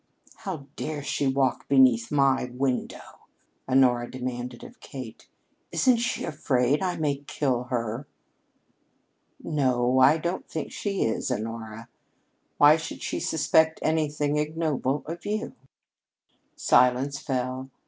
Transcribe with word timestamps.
"How 0.37 0.65
dare 0.75 1.03
she 1.03 1.27
walk 1.27 1.67
beneath 1.67 2.11
my 2.11 2.45
window?" 2.45 3.19
Honora 3.69 4.09
demanded 4.09 4.63
of 4.63 4.79
Kate. 4.79 5.27
"Isn't 5.71 5.97
she 5.97 6.23
afraid 6.23 6.81
I 6.81 6.95
may 6.97 7.17
kill 7.27 7.65
her?" 7.65 8.07
"No, 9.43 9.99
I 9.99 10.17
don't 10.17 10.47
think 10.49 10.71
she 10.71 11.03
is, 11.03 11.31
Honora. 11.31 11.87
Why 12.57 12.77
should 12.77 13.03
she 13.03 13.19
suspect 13.19 13.77
anything 13.83 14.37
ignoble 14.37 15.03
of 15.05 15.23
you?" 15.23 15.53
Silence 16.55 17.19
fell. 17.19 17.69